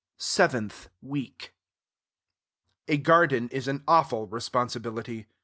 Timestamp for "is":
3.49-3.67